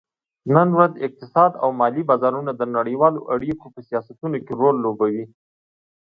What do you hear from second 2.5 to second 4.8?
د نړیوالو اړیکو په سیاستونو کې رول